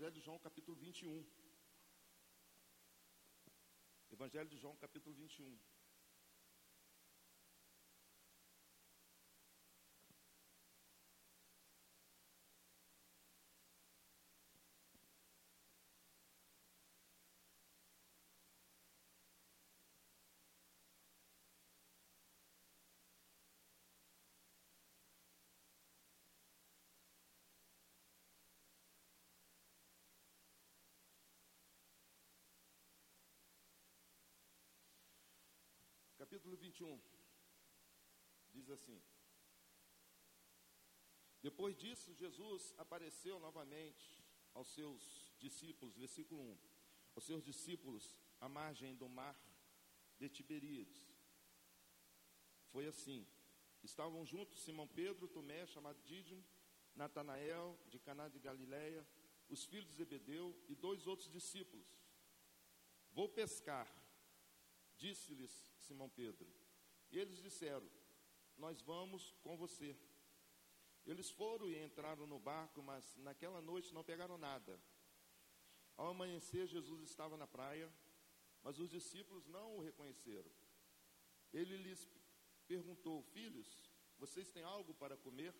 [0.00, 1.26] Evangelho de João, capítulo 21.
[4.10, 5.58] Evangelho de João, capítulo 21.
[36.30, 37.02] Capítulo 21,
[38.52, 39.02] diz assim:
[41.42, 44.16] Depois disso, Jesus apareceu novamente
[44.54, 46.58] aos seus discípulos, versículo 1,
[47.16, 49.36] aos seus discípulos à margem do mar
[50.18, 51.04] de Tiberíades.
[52.68, 53.26] Foi assim:
[53.82, 56.46] estavam juntos Simão Pedro, Tomé, chamado Dídimo,
[56.94, 59.04] Natanael, de Caná de Galiléia,
[59.48, 61.88] os filhos de Zebedeu e dois outros discípulos.
[63.10, 63.99] Vou pescar,
[65.00, 66.48] disse-lhes Simão Pedro.
[67.10, 67.88] E eles disseram:
[68.56, 69.96] Nós vamos com você.
[71.06, 74.78] Eles foram e entraram no barco, mas naquela noite não pegaram nada.
[75.96, 77.90] Ao amanhecer, Jesus estava na praia,
[78.62, 80.50] mas os discípulos não o reconheceram.
[81.52, 82.06] Ele lhes
[82.68, 83.68] perguntou: Filhos,
[84.18, 85.54] vocês têm algo para comer?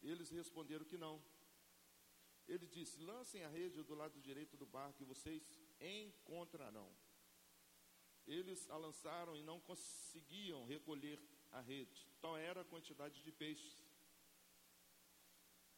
[0.00, 1.22] Eles responderam que não.
[2.46, 5.42] Ele disse: Lancem a rede do lado direito do barco e vocês
[5.80, 6.90] encontrarão.
[8.26, 12.08] Eles a lançaram e não conseguiam recolher a rede.
[12.20, 13.84] Tal era a quantidade de peixes.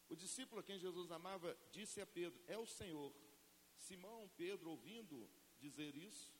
[0.09, 3.13] O discípulo a quem Jesus amava disse a Pedro: É o Senhor.
[3.77, 6.31] Simão Pedro, ouvindo dizer isso,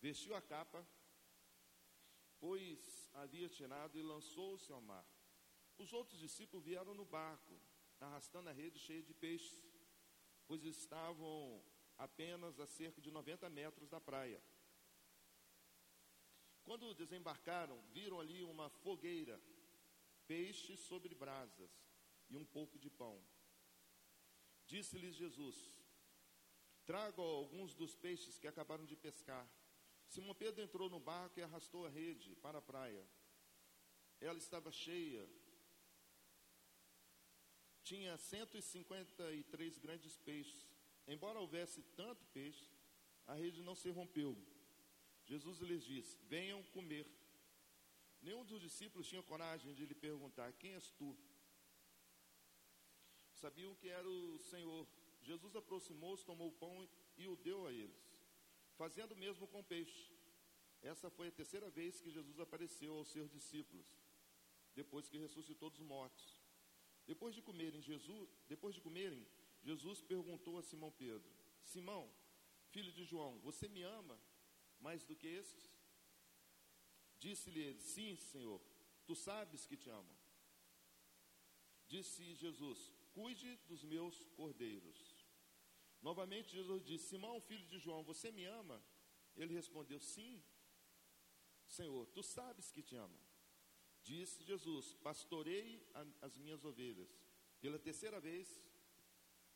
[0.00, 0.86] vestiu a capa,
[2.38, 5.06] pois havia tirado e lançou-se ao mar.
[5.78, 7.58] Os outros discípulos vieram no barco,
[8.00, 9.64] arrastando a rede cheia de peixes,
[10.46, 11.64] pois estavam
[11.96, 14.42] apenas a cerca de 90 metros da praia.
[16.64, 19.40] Quando desembarcaram, viram ali uma fogueira,
[20.26, 21.70] peixes sobre brasas
[22.30, 23.20] e um pouco de pão.
[24.66, 25.56] Disse-lhes Jesus:
[26.84, 29.46] Tragam alguns dos peixes que acabaram de pescar.
[30.08, 33.04] Simão Pedro entrou no barco e arrastou a rede para a praia.
[34.20, 35.28] Ela estava cheia.
[37.82, 40.66] Tinha 153 grandes peixes.
[41.06, 42.70] Embora houvesse tanto peixe,
[43.26, 44.36] a rede não se rompeu.
[45.32, 47.06] Jesus lhes disse: Venham comer.
[48.20, 51.16] Nenhum dos discípulos tinha coragem de lhe perguntar: Quem és tu?
[53.42, 54.86] Sabiam que era o Senhor.
[55.22, 56.74] Jesus aproximou-se, tomou o pão
[57.16, 58.04] e o deu a eles,
[58.76, 60.12] fazendo o mesmo com o peixe.
[60.82, 63.86] Essa foi a terceira vez que Jesus apareceu aos seus discípulos,
[64.74, 66.26] depois que ressuscitou dos mortos.
[67.06, 69.26] Depois de comerem, Jesus, depois de comerem,
[69.62, 71.32] Jesus perguntou a Simão Pedro:
[71.64, 72.04] Simão,
[72.74, 74.20] filho de João, você me ama
[74.82, 75.64] mais do que estes?
[77.18, 78.60] Disse-lhe ele: Sim, Senhor,
[79.06, 80.14] tu sabes que te amo.
[81.86, 84.98] Disse Jesus: Cuide dos meus cordeiros.
[86.00, 88.82] Novamente Jesus disse: Simão, filho de João, você me ama?
[89.36, 90.42] Ele respondeu: Sim,
[91.66, 93.18] Senhor, tu sabes que te amo.
[94.02, 95.86] Disse Jesus: Pastorei
[96.20, 97.10] as minhas ovelhas.
[97.60, 98.48] Pela terceira vez,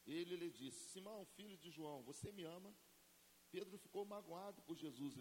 [0.07, 2.73] ele lhe disse: Simão, filho de João, você me ama?
[3.51, 5.15] Pedro ficou magoado por Jesus,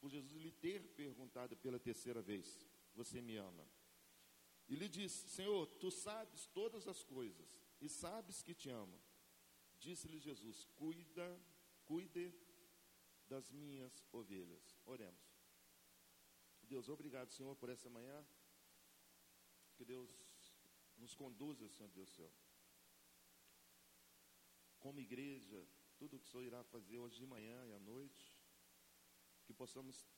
[0.00, 3.66] por Jesus lhe ter perguntado pela terceira vez: Você me ama?
[4.68, 9.00] E lhe disse: Senhor, tu sabes todas as coisas e sabes que te amo.
[9.78, 11.40] Disse-lhe Jesus: Cuida,
[11.84, 12.32] cuide
[13.26, 14.78] das minhas ovelhas.
[14.84, 15.30] Oremos.
[16.62, 18.24] Deus, obrigado, Senhor, por essa manhã.
[19.74, 20.08] Que Deus
[20.96, 22.30] nos conduza, Senhor Deus céu.
[24.78, 25.66] Como igreja,
[26.00, 28.34] tudo o que o Senhor irá fazer hoje de manhã e à noite,
[29.44, 30.08] que possamos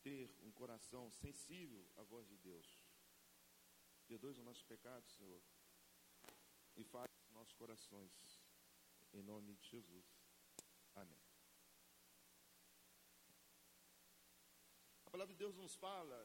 [0.00, 2.68] ter um coração sensível à voz de Deus.
[4.06, 5.42] Perdoe os nossos pecados, Senhor,
[6.76, 8.40] e os nossos corações,
[9.12, 10.06] em nome de Jesus.
[10.94, 11.20] Amém.
[15.06, 16.24] A palavra de Deus nos fala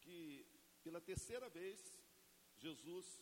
[0.00, 0.46] que
[0.84, 2.00] pela terceira vez
[2.56, 3.20] Jesus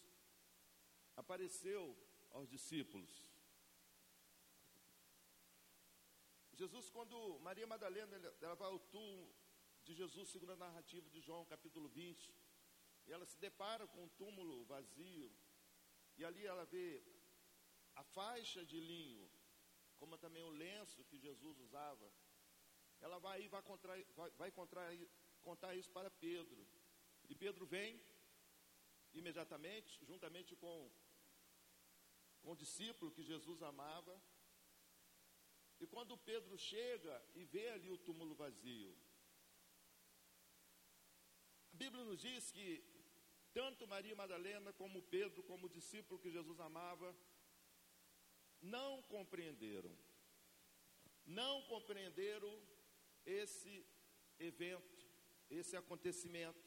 [1.16, 1.96] apareceu
[2.32, 3.35] aos discípulos.
[6.56, 9.30] Jesus, quando Maria Madalena ela vai ao túmulo
[9.84, 12.34] de Jesus, segundo a narrativa de João, capítulo 20,
[13.06, 15.30] e ela se depara com um túmulo vazio,
[16.16, 17.04] e ali ela vê
[17.94, 19.30] a faixa de linho,
[19.98, 22.10] como também o lenço que Jesus usava.
[23.00, 26.66] Ela vai e vai, contar, vai, vai contar, isso para Pedro.
[27.28, 28.02] E Pedro vem
[29.12, 30.90] imediatamente, juntamente com,
[32.40, 34.18] com um discípulo que Jesus amava.
[35.78, 38.96] E quando Pedro chega e vê ali o túmulo vazio,
[41.72, 42.82] a Bíblia nos diz que
[43.52, 47.14] tanto Maria Madalena como Pedro, como o discípulo que Jesus amava,
[48.60, 49.96] não compreenderam.
[51.24, 52.52] Não compreenderam
[53.24, 53.86] esse
[54.38, 55.06] evento,
[55.50, 56.64] esse acontecimento.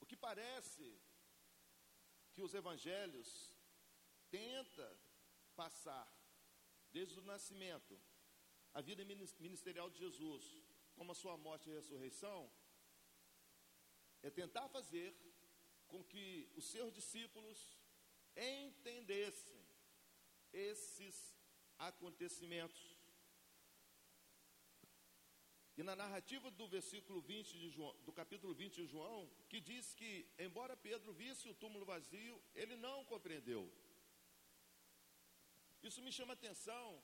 [0.00, 1.00] O que parece
[2.32, 3.51] que os evangelhos
[4.32, 4.88] tenta
[5.54, 6.08] passar
[6.90, 7.94] desde o nascimento
[8.74, 9.04] a vida
[9.46, 10.44] ministerial de Jesus,
[10.96, 12.50] como a sua morte e ressurreição,
[14.22, 15.14] é tentar fazer
[15.88, 17.58] com que os seus discípulos
[18.34, 19.60] entendessem
[20.52, 21.16] esses
[21.78, 22.82] acontecimentos.
[25.76, 29.94] E na narrativa do versículo 20 de João, do capítulo 20 de João, que diz
[29.94, 33.70] que, embora Pedro visse o túmulo vazio, ele não compreendeu.
[35.82, 37.02] Isso me chama atenção,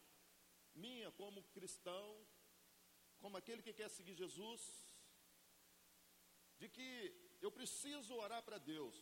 [0.75, 2.06] minha como cristão,
[3.19, 4.62] como aquele que quer seguir Jesus,
[6.58, 6.88] de que
[7.40, 8.96] eu preciso orar para Deus,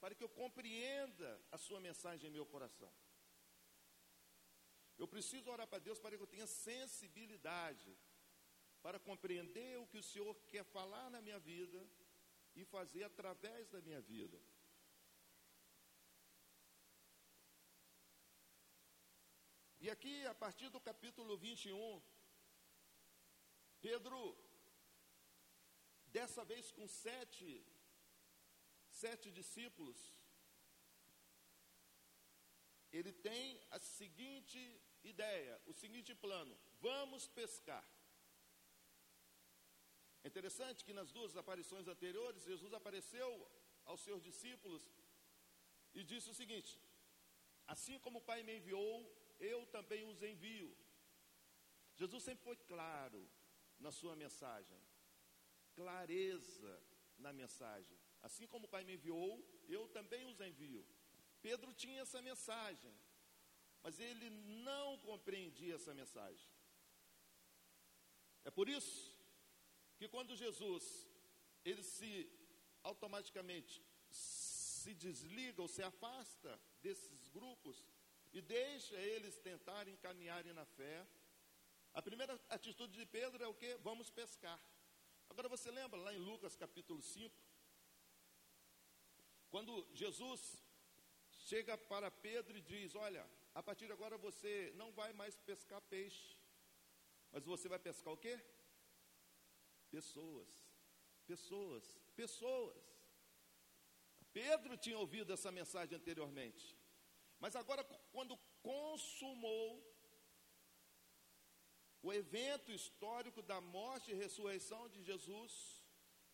[0.00, 2.92] para que eu compreenda a sua mensagem em meu coração.
[4.98, 7.96] Eu preciso orar para Deus para que eu tenha sensibilidade
[8.82, 11.80] para compreender o que o Senhor quer falar na minha vida
[12.54, 14.38] e fazer através da minha vida.
[19.84, 22.00] E aqui, a partir do capítulo 21,
[23.86, 24.18] Pedro,
[26.16, 27.48] dessa vez com sete,
[28.88, 29.98] sete discípulos,
[32.92, 34.60] ele tem a seguinte
[35.02, 37.84] ideia, o seguinte plano: vamos pescar.
[40.22, 43.30] É interessante que nas duas aparições anteriores, Jesus apareceu
[43.84, 44.84] aos seus discípulos
[45.92, 46.78] e disse o seguinte:
[47.66, 48.94] Assim como o Pai me enviou,
[49.42, 50.70] eu também os envio.
[51.96, 53.20] Jesus sempre foi claro
[53.78, 54.80] na sua mensagem,
[55.74, 56.74] clareza
[57.18, 57.98] na mensagem.
[58.22, 59.30] Assim como o Pai me enviou,
[59.68, 60.86] eu também os envio.
[61.40, 62.94] Pedro tinha essa mensagem,
[63.82, 66.48] mas ele não compreendia essa mensagem.
[68.44, 69.16] É por isso
[69.98, 70.84] que quando Jesus
[71.64, 72.30] ele se
[72.82, 77.84] automaticamente se desliga ou se afasta desses grupos
[78.32, 81.06] e deixa eles tentarem caminharem na fé,
[81.92, 83.74] a primeira atitude de Pedro é o que?
[83.76, 84.58] Vamos pescar.
[85.28, 87.34] Agora você lembra lá em Lucas capítulo 5,
[89.50, 90.62] quando Jesus
[91.30, 95.80] chega para Pedro e diz: Olha, a partir de agora você não vai mais pescar
[95.82, 96.36] peixe,
[97.30, 98.40] mas você vai pescar o quê?
[99.90, 100.48] Pessoas,
[101.26, 101.84] pessoas,
[102.16, 102.82] pessoas.
[104.32, 106.74] Pedro tinha ouvido essa mensagem anteriormente,
[107.42, 109.68] mas agora, quando consumou
[112.00, 115.52] o evento histórico da morte e ressurreição de Jesus,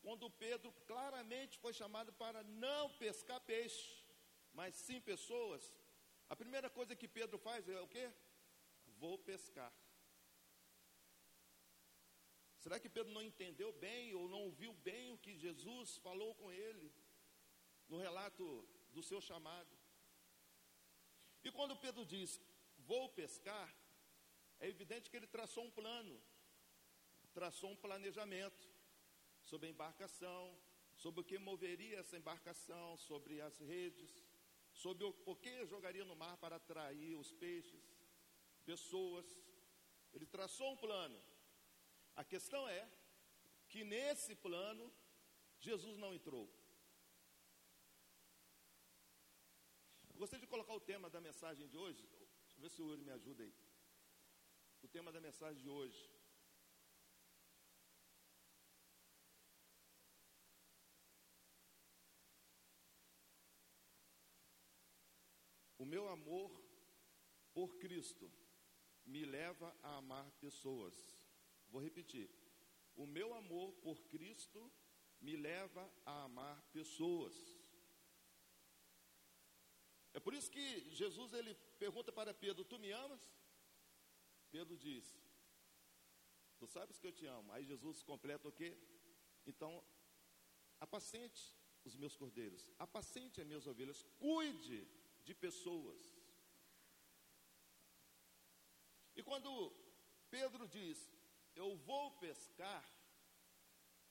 [0.02, 4.04] quando Pedro claramente foi chamado para não pescar peixe,
[4.52, 5.72] mas sim pessoas,
[6.28, 8.12] a primeira coisa que Pedro faz é o quê?
[8.98, 9.72] Vou pescar.
[12.58, 16.52] Será que Pedro não entendeu bem ou não ouviu bem o que Jesus falou com
[16.52, 16.92] ele
[17.88, 18.44] no relato
[18.92, 19.77] do seu chamado?
[21.44, 22.40] E quando Pedro diz,
[22.78, 23.74] vou pescar,
[24.60, 26.20] é evidente que ele traçou um plano,
[27.32, 28.68] traçou um planejamento
[29.44, 30.58] sobre a embarcação,
[30.96, 34.24] sobre o que moveria essa embarcação, sobre as redes,
[34.72, 37.84] sobre o, o que jogaria no mar para atrair os peixes,
[38.64, 39.26] pessoas.
[40.12, 41.20] Ele traçou um plano.
[42.16, 42.90] A questão é
[43.68, 44.92] que nesse plano
[45.60, 46.52] Jesus não entrou.
[50.18, 52.04] Gostaria de colocar o tema da mensagem de hoje.
[52.46, 53.54] Deixa eu ver se o Yuri me ajuda aí.
[54.82, 56.10] O tema da mensagem de hoje.
[65.78, 66.50] O meu amor
[67.52, 68.30] por Cristo
[69.06, 70.96] me leva a amar pessoas.
[71.68, 72.28] Vou repetir.
[72.96, 74.70] O meu amor por Cristo
[75.20, 77.57] me leva a amar pessoas.
[80.14, 83.20] É por isso que Jesus ele pergunta para Pedro: Tu me amas?
[84.50, 85.16] Pedro diz:
[86.58, 87.52] Tu sabes que eu te amo.
[87.52, 88.76] Aí Jesus completa o quê?
[89.46, 89.84] Então,
[90.80, 94.86] apacente os meus cordeiros, apacente as minhas ovelhas, cuide
[95.24, 96.16] de pessoas.
[99.14, 99.72] E quando
[100.30, 100.98] Pedro diz:
[101.54, 102.84] eu vou pescar,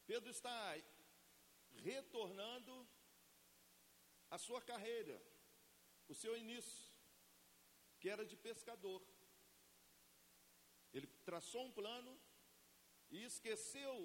[0.05, 0.75] Pedro está
[1.75, 2.87] retornando
[4.29, 5.21] a sua carreira,
[6.07, 6.91] o seu início,
[7.99, 9.01] que era de pescador.
[10.93, 12.19] Ele traçou um plano
[13.09, 13.95] e esqueceu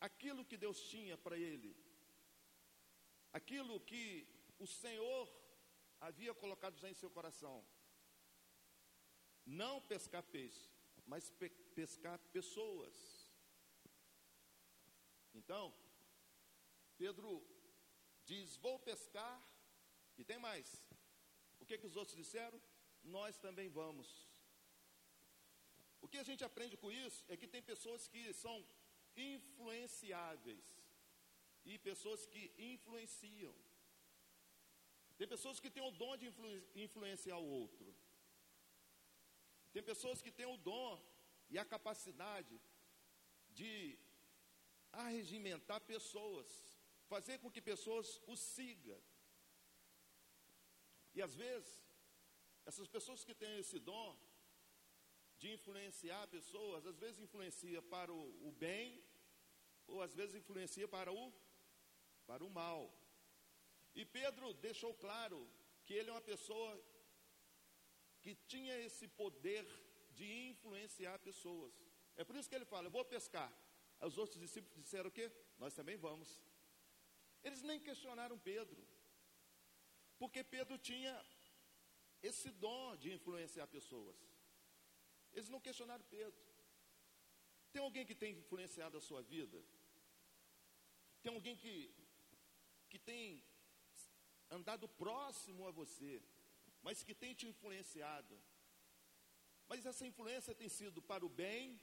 [0.00, 1.76] aquilo que Deus tinha para ele,
[3.32, 4.26] aquilo que
[4.58, 5.24] o Senhor
[6.00, 7.66] havia colocado já em seu coração.
[9.44, 10.68] Não pescar peixe,
[11.06, 12.96] mas pe pescar pessoas.
[15.34, 15.74] Então,
[16.96, 17.46] Pedro
[18.24, 19.40] diz: Vou pescar,
[20.18, 20.82] e tem mais.
[21.66, 22.58] O que, que os outros disseram?
[23.02, 24.08] Nós também vamos.
[26.00, 28.56] O que a gente aprende com isso é que tem pessoas que são
[29.16, 30.64] influenciáveis
[31.64, 33.52] e pessoas que influenciam.
[35.18, 36.48] Tem pessoas que têm o dom de influ
[36.84, 37.92] influenciar o outro.
[39.72, 41.04] Tem pessoas que têm o dom
[41.50, 42.60] e a capacidade
[43.50, 43.98] de
[44.92, 46.48] arregimentar pessoas,
[47.08, 49.02] fazer com que pessoas o sigam.
[51.16, 51.68] E às vezes,
[52.70, 54.08] essas pessoas que têm esse dom
[55.40, 59.02] de influenciar pessoas, às vezes influencia para o, o bem,
[59.86, 61.32] ou às vezes influencia para o,
[62.26, 62.82] para o mal.
[63.94, 65.38] E Pedro deixou claro
[65.84, 66.70] que ele é uma pessoa
[68.20, 69.64] que tinha esse poder
[70.18, 71.72] de influenciar pessoas.
[72.16, 73.50] É por isso que ele fala: Eu vou pescar.
[74.00, 75.30] Os outros discípulos disseram o quê?
[75.58, 76.42] Nós também vamos.
[77.42, 78.86] Eles nem questionaram Pedro,
[80.18, 81.14] porque Pedro tinha
[82.22, 84.16] esse dom de influenciar pessoas.
[85.32, 86.44] Eles não questionaram Pedro.
[87.72, 89.62] Tem alguém que tem influenciado a sua vida?
[91.22, 91.74] Tem alguém que,
[92.88, 93.44] que tem
[94.50, 96.22] andado próximo a você,
[96.82, 98.34] mas que tem te influenciado.
[99.68, 101.80] Mas essa influência tem sido para o bem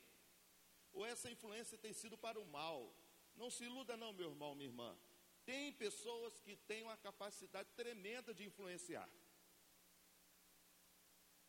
[0.94, 2.94] ou essa influência tem sido para o mal?
[3.36, 4.98] Não se iluda não, meu irmão, minha irmã.
[5.46, 9.10] Tem pessoas que têm uma capacidade tremenda de influenciar.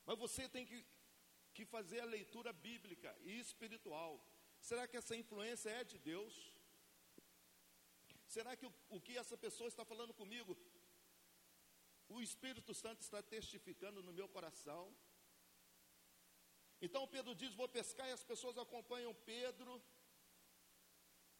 [0.06, 0.84] Mas você tem que,
[1.52, 4.12] que fazer a leitura bíblica e espiritual.
[4.60, 6.34] Será que essa influência é de Deus?
[8.26, 10.56] Será que o, o que essa pessoa está falando comigo
[12.08, 14.94] o Espírito Santo está testificando no meu coração.
[16.80, 19.82] Então Pedro diz: Vou pescar, e as pessoas acompanham Pedro.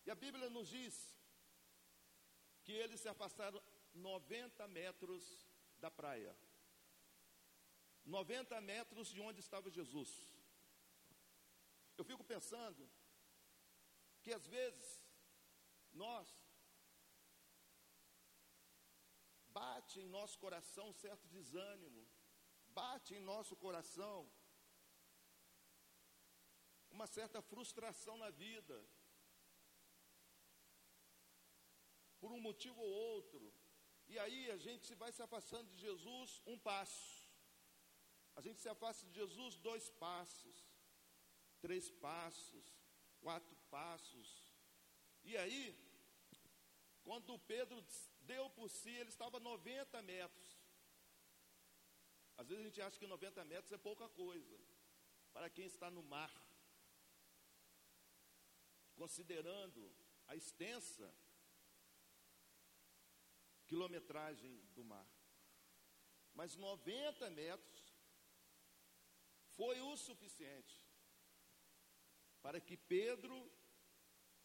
[0.06, 1.14] E a Bíblia nos diz
[2.64, 3.62] que eles se afastaram
[3.94, 5.22] 90 metros
[5.78, 6.34] da praia.
[8.04, 10.10] 90 metros de onde estava Jesus.
[11.98, 12.82] Eu fico pensando
[14.22, 14.86] que às vezes
[15.92, 16.28] nós
[19.60, 22.02] bate em nosso coração um certo desânimo,
[22.80, 24.16] bate em nosso coração
[26.90, 28.76] uma certa frustração na vida,
[32.24, 33.52] por um motivo ou outro,
[34.08, 37.28] e aí a gente vai se afastando de Jesus um passo,
[38.34, 40.58] a gente se afasta de Jesus dois passos,
[41.60, 42.64] três passos,
[43.20, 44.48] quatro passos,
[45.22, 45.78] e aí,
[47.02, 47.84] quando Pedro
[48.22, 50.48] deu por si, ele estava 90 metros.
[52.38, 54.58] Às vezes a gente acha que 90 metros é pouca coisa
[55.34, 56.32] para quem está no mar,
[58.94, 59.94] considerando
[60.26, 61.14] a extensa
[63.74, 65.08] quilometragem do mar.
[66.32, 67.82] Mas 90 metros
[69.56, 70.76] foi o suficiente
[72.44, 73.36] para que Pedro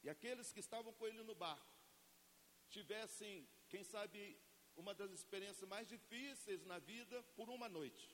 [0.04, 1.76] e aqueles que estavam com ele no barco
[2.76, 4.20] tivessem quem sabe,
[4.76, 8.08] uma das experiências mais difíceis na vida por uma noite.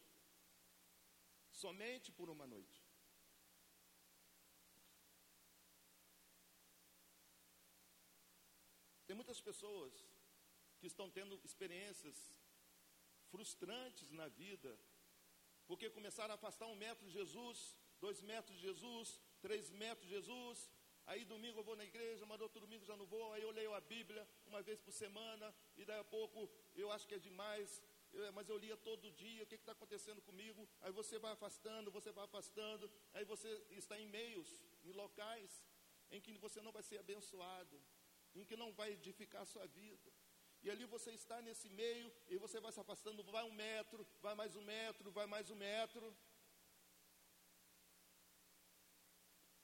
[1.63, 2.79] Somente por uma noite.
[9.07, 9.93] Tem muitas pessoas
[10.85, 12.17] que estão tendo experiências
[13.31, 14.71] frustrantes na vida,
[15.65, 20.13] porque começaram a afastar um metro de Jesus, dois metros de Jesus, três metros de
[20.13, 20.69] Jesus,
[21.07, 23.31] Aí domingo eu vou na igreja, mas outro domingo já não vou.
[23.33, 27.07] Aí eu leio a Bíblia uma vez por semana, e daí a pouco eu acho
[27.07, 27.79] que é demais,
[28.11, 30.67] eu, mas eu lia todo dia, o que está acontecendo comigo?
[30.81, 34.49] Aí você vai afastando, você vai afastando, aí você está em meios,
[34.83, 35.51] em locais
[36.09, 37.79] em que você não vai ser abençoado,
[38.33, 40.11] em que não vai edificar a sua vida.
[40.65, 44.33] E ali você está nesse meio, e você vai se afastando, vai um metro, vai
[44.39, 46.05] mais um metro, vai mais um metro.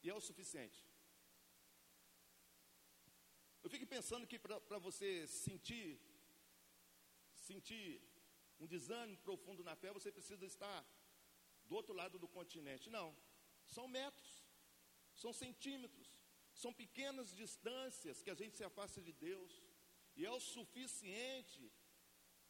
[0.03, 0.79] E é o suficiente.
[3.63, 5.99] Eu fico pensando que para você sentir,
[7.49, 7.87] sentir
[8.59, 10.79] um desânimo profundo na fé, você precisa estar
[11.65, 12.91] do outro lado do continente.
[12.91, 13.09] Não,
[13.65, 14.31] são metros,
[15.15, 16.09] são centímetros,
[16.53, 19.51] são pequenas distâncias que a gente se afasta de Deus,
[20.15, 21.71] e é o suficiente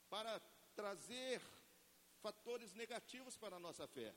[0.09, 0.39] para
[0.75, 1.41] trazer
[2.21, 4.13] fatores negativos para a nossa fé.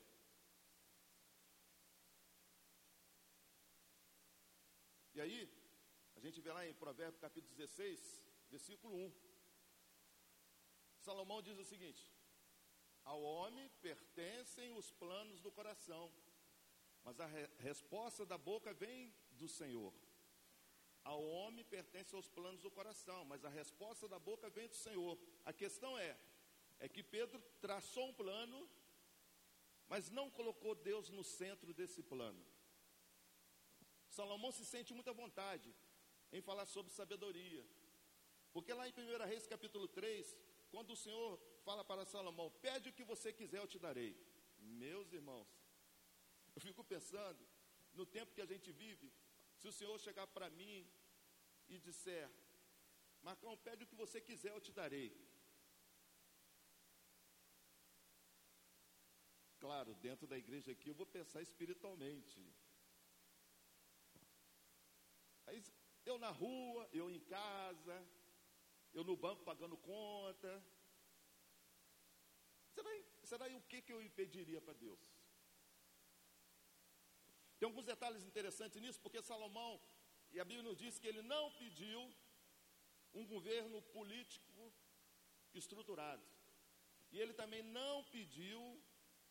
[5.13, 5.49] E aí,
[6.15, 9.13] a gente vê lá em Provérbios capítulo 16, versículo 1.
[10.99, 12.11] Salomão diz o seguinte:
[13.03, 16.11] Ao homem pertencem os planos do coração,
[17.03, 19.93] mas a re resposta da boca vem do Senhor.
[21.11, 25.15] Ao homem pertencem os planos do coração, mas a resposta da boca vem do Senhor.
[25.45, 26.17] A questão é,
[26.79, 28.67] é que Pedro traçou um plano,
[29.87, 32.43] mas não colocou Deus no centro desse plano.
[34.09, 35.69] Salomão se sente muita vontade
[36.31, 37.63] em falar sobre sabedoria.
[38.51, 40.35] Porque lá em 1 Reis capítulo 3,
[40.71, 44.17] quando o Senhor fala para Salomão, pede o que você quiser, eu te darei.
[44.57, 45.47] Meus irmãos,
[46.55, 47.45] eu fico pensando,
[47.93, 49.13] no tempo que a gente vive,
[49.65, 50.87] se o Senhor chegar para mim
[51.67, 52.29] e disser,
[53.23, 55.09] Marcão, pede o que você quiser, eu te darei.
[59.59, 62.39] Claro, dentro da igreja aqui eu vou pensar espiritualmente.
[65.47, 65.63] Aí,
[66.05, 68.07] eu na rua, eu em casa,
[68.93, 70.63] eu no banco pagando conta.
[72.75, 72.89] Será,
[73.23, 75.14] será o que, que eu pediria para Deus?
[77.65, 79.81] Tem alguns detalhes interessantes nisso, porque Salomão,
[80.31, 81.99] e a Bíblia nos diz que ele não pediu
[83.11, 84.71] um governo político
[85.51, 86.23] estruturado.
[87.11, 88.61] E ele também não pediu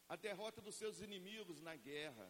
[0.09, 2.27] a derrota dos seus inimigos na guerra.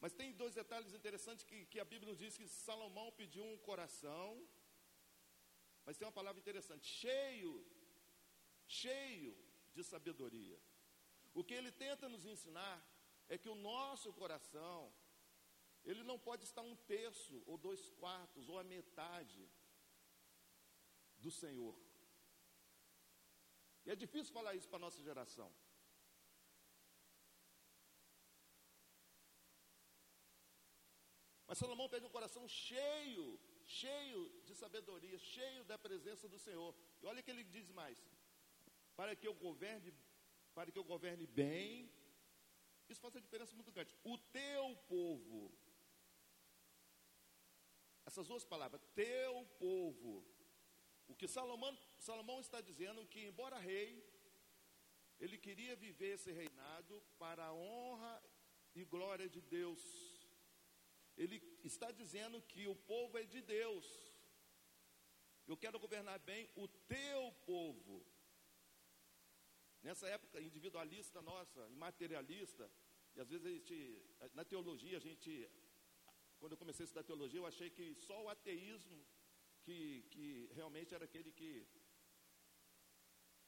[0.00, 3.58] Mas tem dois detalhes interessantes que, que a Bíblia nos diz que Salomão pediu um
[3.58, 4.28] coração,
[5.84, 7.54] mas tem uma palavra interessante, cheio,
[8.66, 9.36] cheio
[9.74, 10.58] de sabedoria.
[11.34, 12.76] O que ele tenta nos ensinar
[13.28, 14.92] é que o nosso coração,
[15.84, 19.48] ele não pode estar um terço, ou dois quartos, ou a metade
[21.18, 21.76] do Senhor.
[23.84, 25.50] E é difícil falar isso para a nossa geração.
[31.46, 36.74] Mas Salomão pede um coração cheio, cheio de sabedoria, cheio da presença do Senhor.
[37.00, 37.98] E olha o que ele diz mais:
[38.94, 39.90] para que eu governe,
[40.54, 41.90] para que eu governe bem,
[42.92, 43.94] isso faz uma diferença muito grande.
[44.04, 45.52] O teu povo,
[48.06, 50.26] essas duas palavras, teu povo.
[51.06, 54.04] O que Salomão, Salomão está dizendo que, embora rei,
[55.18, 58.22] ele queria viver esse reinado para a honra
[58.74, 60.18] e glória de Deus
[61.18, 63.86] ele está dizendo que o povo é de Deus.
[65.46, 68.06] Eu quero governar bem o teu povo.
[69.88, 72.64] Nessa época individualista nossa, materialista,
[73.16, 73.76] e às vezes a gente,
[74.34, 75.30] na teologia, a gente,
[76.38, 78.98] quando eu comecei a estudar teologia, eu achei que só o ateísmo
[79.62, 81.66] que, que realmente era aquele que,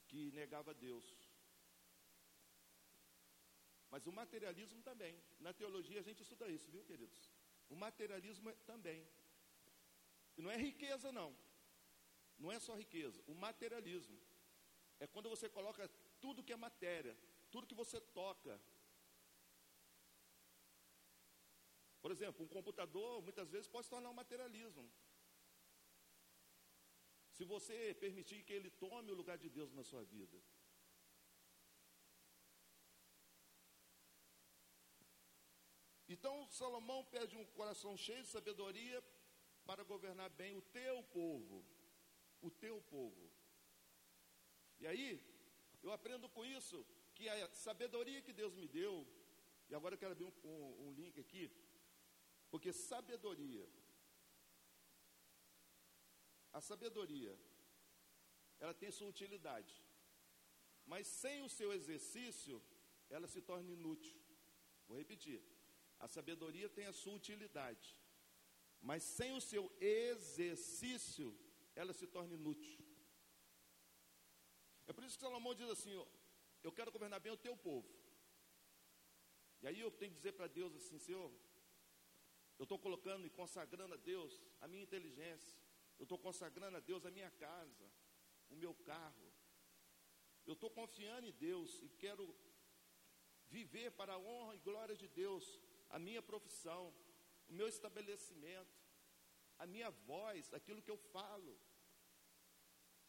[0.07, 1.05] que negava Deus.
[3.91, 5.13] Mas o materialismo também.
[5.39, 7.29] Na teologia a gente estuda isso, viu, queridos?
[7.69, 9.07] O materialismo é também.
[10.35, 11.37] E não é riqueza, não.
[12.39, 13.21] Não é só riqueza.
[13.27, 14.19] O materialismo
[14.99, 15.87] é quando você coloca
[16.23, 17.13] tudo que é matéria,
[17.53, 18.53] tudo que você toca.
[22.01, 24.85] Por exemplo, um computador muitas vezes pode se tornar um materialismo.
[27.35, 30.37] Se você permitir que ele tome o lugar de Deus na sua vida.
[36.13, 39.01] Então Salomão pede um coração cheio de sabedoria
[39.65, 41.63] para governar bem o teu povo.
[42.41, 43.31] O teu povo.
[44.79, 45.09] E aí,
[45.83, 49.07] eu aprendo com isso que a sabedoria que Deus me deu,
[49.69, 51.51] e agora eu quero abrir um, um, um link aqui,
[52.49, 53.67] porque sabedoria,
[56.53, 57.33] a sabedoria,
[58.59, 59.75] ela tem sua utilidade,
[60.85, 62.61] mas sem o seu exercício,
[63.09, 64.19] ela se torna inútil.
[64.87, 65.41] Vou repetir.
[65.99, 67.95] A sabedoria tem a sua utilidade,
[68.81, 71.27] mas sem o seu exercício,
[71.75, 72.80] ela se torna inútil.
[74.91, 76.05] É por isso que Salomão diz assim: ó,
[76.67, 77.89] Eu quero governar bem o teu povo.
[79.61, 81.31] E aí eu tenho que dizer para Deus assim: Senhor,
[82.59, 85.57] eu estou colocando e consagrando a Deus a minha inteligência,
[85.97, 87.87] eu estou consagrando a Deus a minha casa,
[88.49, 89.29] o meu carro.
[90.45, 92.25] Eu estou confiando em Deus e quero
[93.57, 95.45] viver para a honra e glória de Deus
[95.89, 96.83] a minha profissão,
[97.47, 98.77] o meu estabelecimento,
[99.57, 101.57] a minha voz, aquilo que eu falo.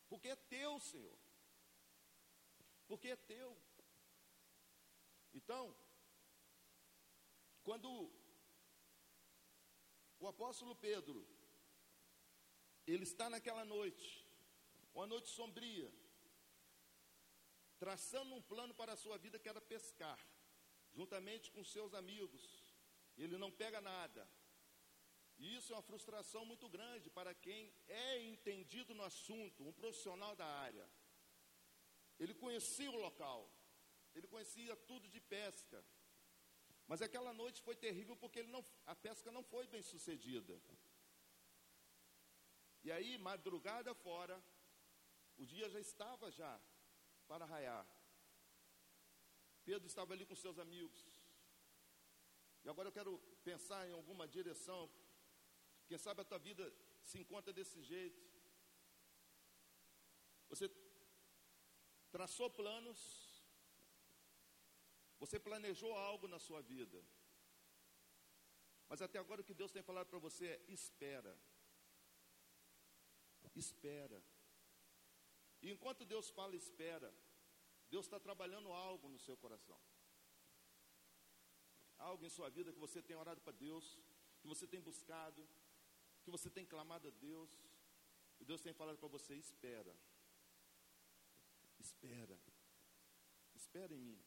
[0.08, 1.18] Porque é teu, Senhor.
[2.92, 3.50] Porque é teu.
[5.38, 5.62] Então,
[7.66, 7.88] quando
[10.20, 11.26] o apóstolo Pedro,
[12.86, 14.08] ele está naquela noite,
[14.94, 15.90] uma noite sombria,
[17.78, 20.20] traçando um plano para a sua vida que era pescar,
[20.92, 22.44] juntamente com seus amigos.
[23.16, 24.28] Ele não pega nada.
[25.38, 30.36] E isso é uma frustração muito grande para quem é entendido no assunto, um profissional
[30.36, 30.86] da área.
[32.18, 33.50] Ele conhecia o local,
[34.14, 35.84] ele conhecia tudo de pesca.
[36.86, 40.60] Mas aquela noite foi terrível porque não, a pesca não foi bem sucedida.
[42.84, 44.42] E aí, madrugada fora,
[45.38, 46.60] o dia já estava já
[47.26, 47.86] para raiar.
[49.64, 51.22] Pedro estava ali com seus amigos.
[52.64, 54.90] E agora eu quero pensar em alguma direção.
[55.86, 56.72] Quem sabe a tua vida
[57.02, 58.22] se encontra desse jeito.
[60.48, 60.68] Você
[62.16, 63.00] traçou planos,
[65.18, 67.02] você planejou algo na sua vida.
[68.88, 71.34] Mas até agora o que Deus tem falado para você é: espera.
[73.54, 74.18] Espera.
[75.62, 77.10] E enquanto Deus fala espera,
[77.88, 79.80] Deus está trabalhando algo no seu coração.
[81.98, 83.98] Algo em sua vida que você tem orado para Deus,
[84.40, 85.46] que você tem buscado,
[86.24, 87.50] que você tem clamado a Deus.
[88.40, 89.94] E Deus tem falado para você: espera.
[91.84, 92.36] Espera.
[93.60, 94.20] Espera em mim.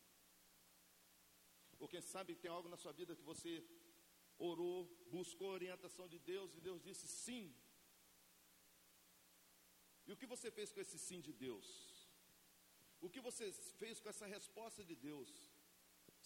[1.80, 3.54] Ou quem sabe tem algo na sua vida que você
[4.50, 4.78] orou,
[5.18, 7.46] buscou a orientação de Deus e Deus disse sim,
[10.08, 11.68] e o que você fez com esse sim de Deus?
[13.06, 13.46] O que você
[13.82, 15.32] fez com essa resposta de Deus?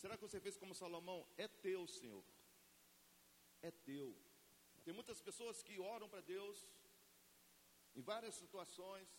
[0.02, 1.20] Será que você fez como Salomão?
[1.38, 2.26] É teu, Senhor.
[3.62, 4.08] É teu.
[4.84, 6.58] Tem muitas pessoas que oram para Deus
[7.96, 9.10] em várias situações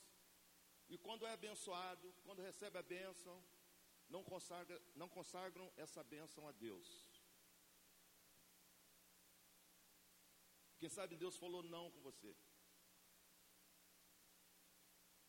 [0.91, 3.37] e quando é abençoado, quando recebe a bênção,
[4.09, 6.89] não, consagra, não consagram essa bênção a Deus.
[10.81, 12.35] Quem sabe Deus falou não com você.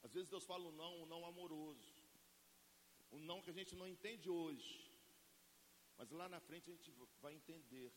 [0.02, 1.93] Às vezes Deus fala um não, um não amoroso.
[3.12, 4.91] Um não que a gente não entende hoje.
[5.95, 7.93] Mas lá na frente a gente vai entender.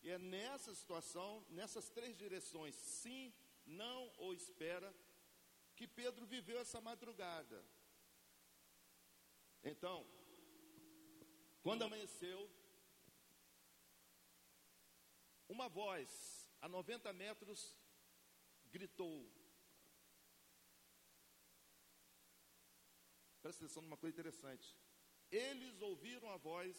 [0.00, 3.34] E é nessa situação, nessas três direções, sim,
[3.66, 4.94] não ou espera,
[5.78, 7.58] que Pedro viveu essa madrugada.
[9.62, 9.98] Então,
[11.62, 12.38] quando amanheceu,
[15.48, 16.10] uma voz
[16.60, 17.60] a 90 metros
[18.76, 19.16] gritou:
[23.40, 24.76] Presta atenção numa coisa interessante.
[25.30, 26.76] Eles ouviram a voz,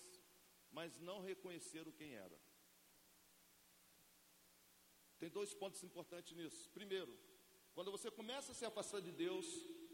[0.69, 2.37] mas não reconheceram quem era.
[5.19, 6.69] Tem dois pontos importantes nisso.
[6.71, 7.17] Primeiro,
[7.73, 9.45] quando você começa a se afastar de Deus,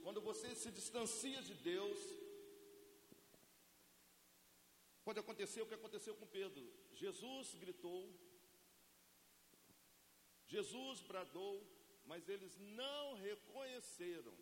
[0.03, 1.99] quando você se distancia de Deus,
[5.03, 6.63] pode acontecer o que aconteceu com Pedro.
[6.93, 8.01] Jesus gritou,
[10.47, 11.55] Jesus bradou,
[12.05, 14.35] mas eles não reconheceram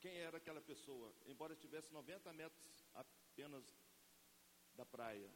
[0.00, 3.64] quem era aquela pessoa, embora estivesse 90 metros apenas
[4.74, 5.30] da praia.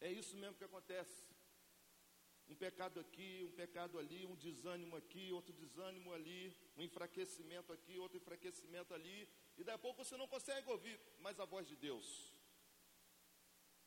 [0.00, 1.27] É isso mesmo que acontece.
[2.48, 7.98] Um pecado aqui, um pecado ali, um desânimo aqui, outro desânimo ali, um enfraquecimento aqui,
[7.98, 11.76] outro enfraquecimento ali, e daí a pouco você não consegue ouvir mais a voz de
[11.76, 12.32] Deus.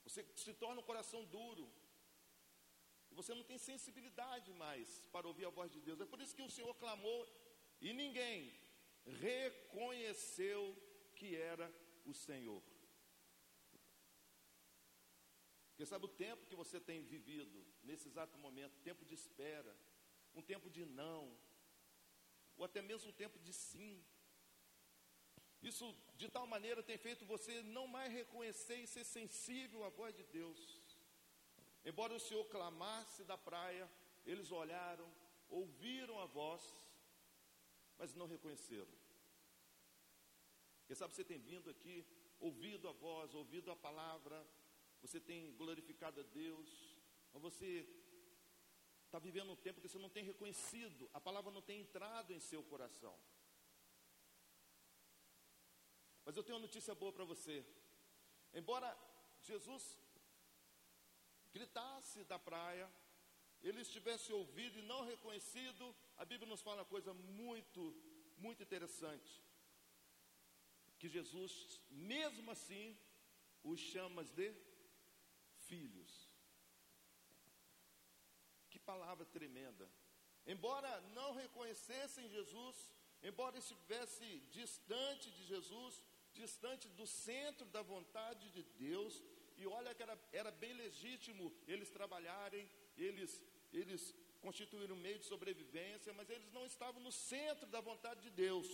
[0.04, 1.72] Você se torna um coração duro.
[3.12, 6.00] E você não tem sensibilidade mais para ouvir a voz de Deus.
[6.00, 7.28] É por isso que o Senhor clamou
[7.82, 8.54] e ninguém,
[9.06, 10.62] reconheceu
[11.16, 11.72] que era
[12.06, 12.62] o Senhor.
[15.82, 19.76] Porque sabe o tempo que você tem vivido nesse exato momento, tempo de espera,
[20.36, 21.36] um tempo de não,
[22.56, 24.06] ou até mesmo um tempo de sim.
[25.60, 25.86] Isso
[26.18, 30.24] de tal maneira tem feito você não mais reconhecer e ser sensível à voz de
[30.26, 30.60] Deus.
[31.84, 33.90] Embora o Senhor clamasse da praia,
[34.24, 35.12] eles olharam,
[35.50, 36.62] ouviram a voz,
[37.98, 38.94] mas não reconheceram.
[40.86, 42.06] Quem sabe você tem vindo aqui,
[42.40, 44.48] ouvido a voz, ouvido a palavra,
[45.02, 46.70] você tem glorificado a Deus,
[47.34, 47.88] mas você
[49.06, 52.40] está vivendo um tempo que você não tem reconhecido, a palavra não tem entrado em
[52.40, 53.18] seu coração.
[56.24, 57.66] Mas eu tenho uma notícia boa para você.
[58.54, 58.90] Embora
[59.42, 59.98] Jesus
[61.52, 62.90] gritasse da praia,
[63.62, 67.94] ele estivesse ouvido e não reconhecido, a Bíblia nos fala uma coisa muito,
[68.38, 69.44] muito interessante.
[70.98, 72.98] Que Jesus, mesmo assim,
[73.64, 74.54] os chama de
[75.72, 76.12] filhos.
[78.72, 79.86] Que palavra tremenda.
[80.54, 82.78] Embora não reconhecessem Jesus,
[83.30, 84.28] embora estivesse
[84.60, 85.94] distante de Jesus,
[86.34, 89.14] distante do centro da vontade de Deus,
[89.58, 92.66] e olha que era, era bem legítimo eles trabalharem,
[92.98, 93.32] eles
[93.82, 94.04] eles
[94.42, 98.68] constituir um meio de sobrevivência, mas eles não estavam no centro da vontade de Deus.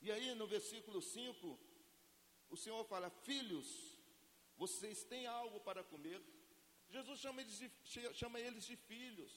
[0.00, 1.58] E aí, no versículo 5,
[2.48, 3.95] o Senhor fala: Filhos,
[4.56, 6.20] vocês têm algo para comer?
[6.88, 7.70] Jesus chama eles de,
[8.14, 9.32] chama eles de filhos.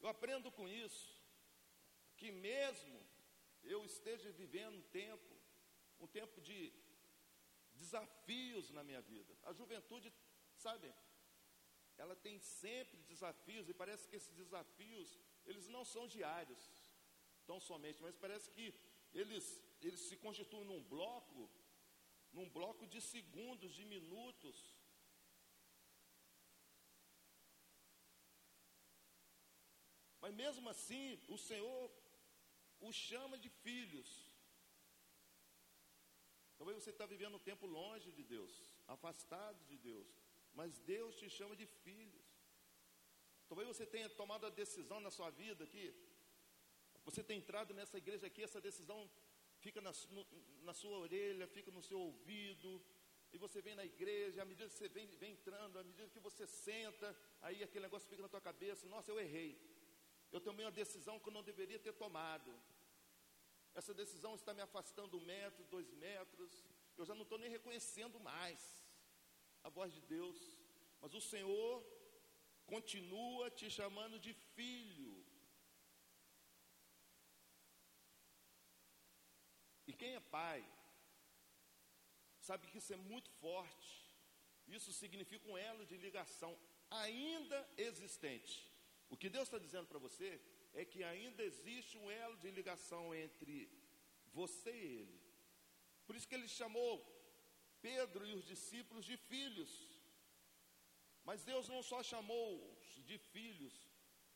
[0.00, 1.06] Eu aprendo com isso,
[2.16, 3.00] que mesmo
[3.62, 5.34] eu esteja vivendo um tempo,
[6.00, 6.72] um tempo de
[7.74, 9.32] desafios na minha vida.
[9.44, 10.12] A juventude,
[10.56, 10.92] sabe,
[11.96, 16.62] ela tem sempre desafios e parece que esses desafios, eles não são diários,
[17.46, 18.74] tão somente, mas parece que
[19.14, 21.50] eles, eles se constituem num bloco,
[22.32, 24.56] num bloco de segundos, de minutos.
[30.20, 31.90] Mas mesmo assim, o Senhor
[32.80, 34.10] os chama de filhos.
[36.56, 38.52] Talvez você está vivendo um tempo longe de Deus,
[38.86, 40.08] afastado de Deus,
[40.52, 42.26] mas Deus te chama de filhos.
[43.48, 45.84] Talvez você tenha tomado a decisão na sua vida que
[47.04, 49.10] você tem entrado nessa igreja aqui, essa decisão
[49.64, 50.22] fica na, no,
[50.68, 52.70] na sua orelha, fica no seu ouvido,
[53.32, 56.20] e você vem na igreja, à medida que você vem, vem entrando, à medida que
[56.28, 57.08] você senta,
[57.40, 59.52] aí aquele negócio fica na tua cabeça, nossa, eu errei.
[60.34, 62.50] Eu tomei uma decisão que eu não deveria ter tomado.
[63.74, 66.52] Essa decisão está me afastando um metro, dois metros.
[66.98, 68.60] Eu já não estou nem reconhecendo mais
[69.62, 70.38] a voz de Deus.
[71.00, 71.82] Mas o Senhor
[72.66, 75.14] continua te chamando de filho.
[79.86, 80.60] E quem é pai,
[82.48, 83.90] sabe que isso é muito forte.
[84.76, 86.52] Isso significa um elo de ligação
[86.90, 88.54] ainda existente.
[89.08, 90.28] O que Deus está dizendo para você
[90.74, 93.54] é que ainda existe um elo de ligação entre
[94.38, 95.20] você e Ele.
[96.04, 96.92] Por isso que Ele chamou
[97.80, 99.72] Pedro e os discípulos de filhos.
[101.28, 103.74] Mas Deus não só chamou-os de filhos,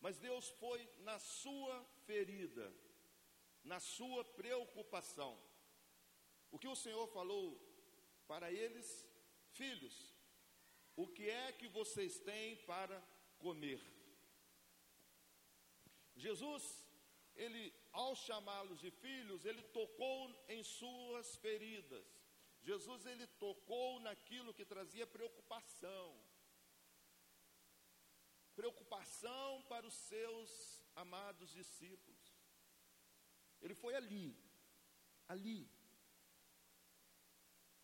[0.00, 2.72] mas Deus foi na sua ferida,
[3.64, 5.36] na sua preocupação.
[6.56, 7.46] O que o Senhor falou
[8.26, 8.86] para eles,
[9.58, 9.94] filhos,
[11.02, 12.98] o que é que vocês têm para
[13.36, 13.80] comer?
[16.16, 16.64] Jesus,
[17.34, 22.06] ele, ao chamá-los de filhos, ele tocou em suas feridas.
[22.62, 26.18] Jesus, ele tocou naquilo que trazia preocupação.
[28.54, 32.34] Preocupação para os seus amados discípulos.
[33.60, 34.34] Ele foi ali,
[35.28, 35.75] ali.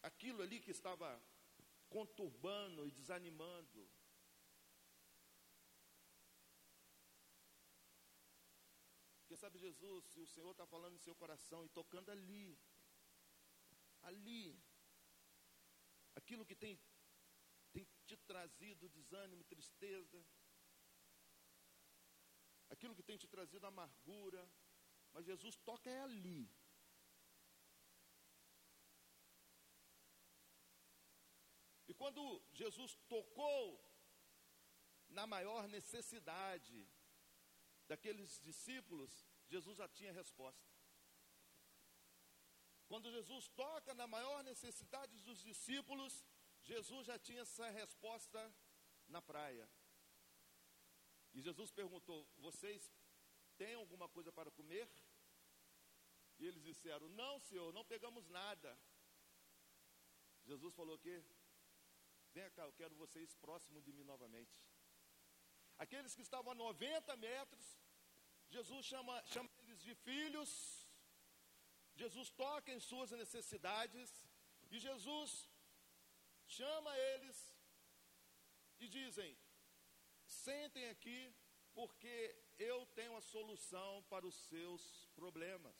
[0.02, 1.08] Aquilo ali que estava
[1.88, 3.88] conturbando e desanimando
[9.32, 12.60] Porque sabe, Jesus, se o Senhor está falando em seu coração e tocando ali,
[14.02, 14.62] ali,
[16.14, 16.78] aquilo que tem,
[17.72, 20.22] tem te trazido desânimo, tristeza,
[22.68, 24.46] aquilo que tem te trazido amargura,
[25.14, 26.46] mas Jesus toca é ali.
[32.02, 32.22] Quando
[32.60, 33.80] Jesus tocou
[35.08, 36.78] na maior necessidade,
[37.86, 39.10] daqueles discípulos,
[39.52, 40.68] Jesus já tinha resposta.
[42.88, 46.12] Quando Jesus toca na maior necessidade dos discípulos,
[46.70, 48.40] Jesus já tinha essa resposta
[49.06, 49.66] na praia.
[51.32, 52.92] E Jesus perguntou: Vocês
[53.56, 54.88] têm alguma coisa para comer?
[56.40, 58.76] E eles disseram: Não, Senhor, não pegamos nada.
[60.44, 61.24] Jesus falou que
[62.34, 64.54] Vem cá, eu quero vocês próximo de mim novamente.
[65.84, 67.64] Aqueles que estavam a 90 metros,
[68.48, 70.50] Jesus chama, chama eles de filhos.
[71.94, 74.10] Jesus toca em suas necessidades.
[74.70, 75.30] E Jesus
[76.46, 77.38] chama eles
[78.78, 79.38] e dizem:
[80.26, 81.20] sentem aqui,
[81.74, 82.14] porque
[82.58, 84.82] eu tenho a solução para os seus
[85.14, 85.76] problemas.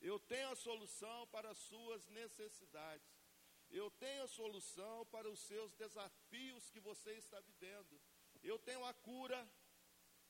[0.00, 3.19] Eu tenho a solução para as suas necessidades.
[3.70, 8.00] Eu tenho a solução para os seus desafios que você está vivendo.
[8.42, 9.40] Eu tenho a cura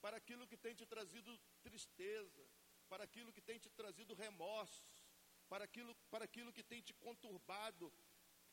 [0.00, 2.46] para aquilo que tem te trazido tristeza,
[2.88, 4.84] para aquilo que tem te trazido remorso,
[5.48, 7.92] para aquilo, para aquilo que tem te conturbado,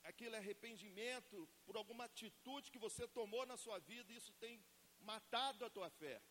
[0.03, 4.63] aquele arrependimento por alguma atitude que você tomou na sua vida, e isso tem
[4.99, 6.21] matado a tua fé.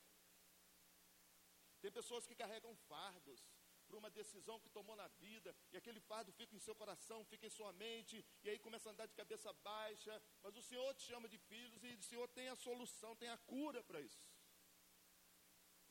[1.81, 3.41] Tem pessoas que carregam fardos
[3.87, 7.47] por uma decisão que tomou na vida, e aquele fardo fica em seu coração, fica
[7.47, 11.03] em sua mente, e aí começa a andar de cabeça baixa, mas o Senhor te
[11.03, 14.25] chama de filhos e o Senhor tem a solução, tem a cura para isso.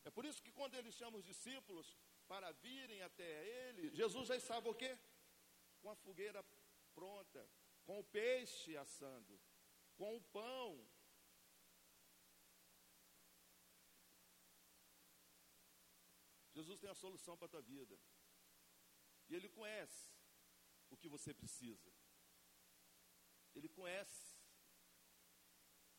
[0.03, 3.29] É por isso que quando ele chama os discípulos para virem até
[3.67, 4.97] ele, Jesus já estava o quê?
[5.81, 6.43] Com a fogueira
[6.93, 7.49] pronta,
[7.86, 9.39] com o peixe assando,
[9.95, 10.88] com o pão.
[16.57, 17.99] Jesus tem a solução para a tua vida.
[19.27, 20.09] E Ele conhece
[20.89, 21.91] o que você precisa.
[23.53, 24.35] Ele conhece.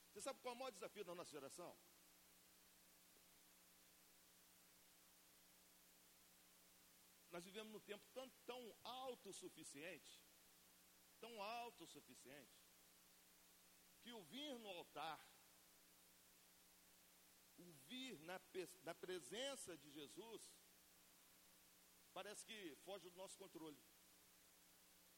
[0.08, 1.76] Você sabe qual é o maior desafio da nossa geração?
[7.30, 10.24] Nós vivemos num tempo tão, tão autossuficiente,
[11.20, 12.58] tão autossuficiente,
[14.00, 15.20] que o vir no altar,
[17.88, 18.40] vir na,
[18.82, 20.42] na presença de Jesus,
[22.12, 23.80] parece que foge do nosso controle.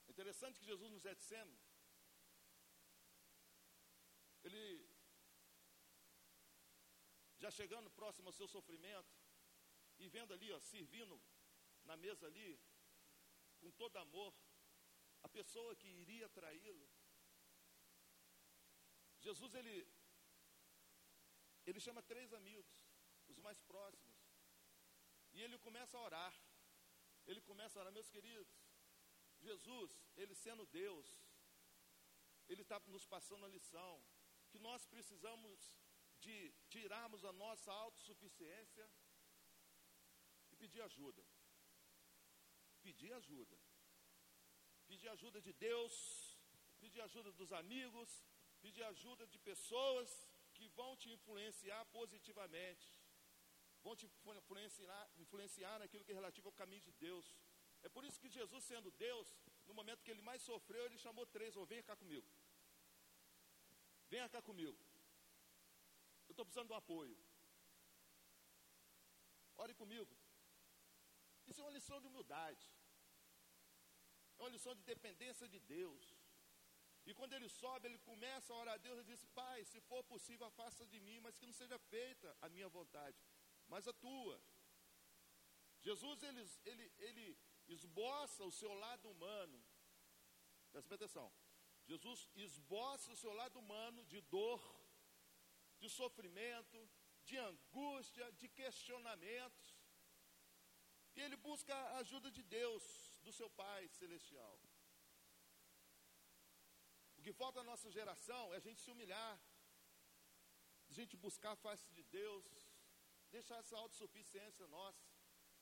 [0.07, 1.59] É interessante que Jesus no Getsemane,
[4.45, 4.65] ele
[7.39, 9.15] já chegando próximo ao seu sofrimento
[9.99, 11.21] e vendo ali, ó, servindo
[11.85, 12.59] na mesa ali,
[13.61, 14.35] com todo amor,
[15.23, 16.89] a pessoa que iria traí-lo.
[19.21, 19.87] Jesus, ele,
[21.69, 22.77] ele chama três amigos,
[23.27, 24.17] os mais próximos,
[25.33, 26.35] e ele começa a orar.
[27.27, 28.49] Ele começa a orar, meus queridos,
[29.39, 31.07] Jesus, ele sendo Deus,
[32.49, 34.03] ele está nos passando a lição,
[34.51, 35.77] que nós precisamos
[36.21, 38.91] de tirarmos a nossa autossuficiência
[40.51, 41.23] e pedir ajuda.
[42.83, 43.59] Pedir ajuda.
[44.87, 45.95] Pedir ajuda de Deus,
[46.81, 48.25] pedir ajuda dos amigos,
[48.63, 50.28] pedir ajuda de pessoas
[50.59, 52.87] que vão te influenciar positivamente,
[53.85, 54.07] vão te
[54.41, 57.27] influenciar, influenciar naquilo que é relativo ao caminho de Deus.
[57.87, 59.29] É por isso que Jesus, sendo Deus,
[59.67, 62.29] no momento que ele mais sofreu, ele chamou três, ou vem cá comigo.
[64.11, 64.79] Venha cá comigo.
[66.27, 67.17] Eu estou precisando um apoio.
[69.57, 70.17] Ore comigo.
[71.47, 72.65] Isso é uma lição de humildade.
[74.39, 76.18] É uma lição de dependência de Deus.
[77.09, 80.03] E quando ele sobe, ele começa a orar a Deus e diz: Pai, se for
[80.05, 83.19] possível, afasta de mim, mas que não seja feita a minha vontade,
[83.67, 84.39] mas a tua.
[85.81, 87.39] Jesus, ele, ele, ele
[87.77, 89.59] esboça o seu lado humano.
[90.71, 91.33] Presta atenção.
[91.87, 94.61] Jesus esboça o seu lado humano de dor,
[95.79, 96.79] de sofrimento,
[97.25, 99.67] de angústia, de questionamentos.
[101.17, 102.85] E ele busca a ajuda de Deus,
[103.23, 104.61] do seu Pai celestial.
[107.29, 109.33] Que falta na nossa geração é a gente se humilhar,
[110.89, 112.47] a gente buscar a face de Deus,
[113.31, 115.07] deixar essa autossuficiência nossa.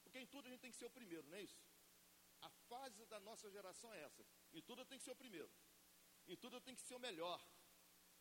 [0.05, 1.61] Porque em tudo a gente tem que ser o primeiro, não é isso?
[2.41, 4.25] A fase da nossa geração é essa.
[4.53, 5.51] Em tudo eu tenho que ser o primeiro.
[6.29, 7.45] Em tudo eu tenho que ser o melhor.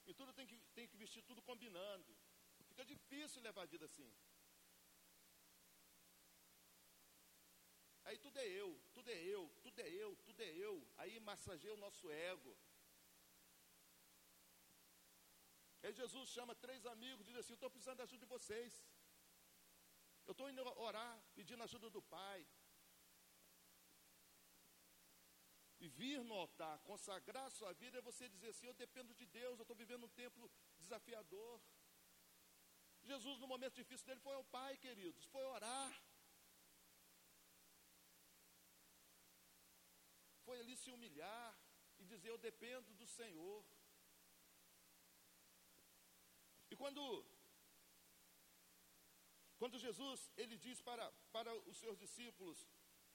[0.08, 2.18] Em tudo eu tenho que, tenho que vestir tudo combinando.
[2.70, 4.12] Fica difícil levar a vida assim.
[8.06, 10.76] Aí tudo é eu, tudo é eu, tudo é eu, tudo é eu.
[10.98, 12.58] Aí massageia o nosso ego.
[15.86, 18.74] Aí Jesus chama três amigos e diz assim: Eu estou precisando da ajuda de vocês.
[20.28, 22.40] Eu estou indo orar, pedindo ajuda do Pai.
[25.80, 29.60] E vir no altar, consagrar sua vida, é você dizer assim: Eu dependo de Deus,
[29.60, 31.62] eu estou vivendo um tempo desafiador.
[33.04, 35.92] Jesus, no momento difícil dele, foi ao Pai, queridos, foi orar.
[40.46, 41.48] Foi ali se humilhar
[42.00, 43.64] e dizer: Eu dependo do Senhor.
[46.76, 47.26] E quando
[49.58, 52.68] quando Jesus ele diz para, para os seus discípulos: